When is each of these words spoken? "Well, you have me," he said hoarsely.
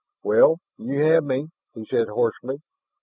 "Well, 0.23 0.57
you 0.79 0.99
have 1.03 1.23
me," 1.25 1.49
he 1.75 1.85
said 1.91 2.07
hoarsely. 2.07 2.57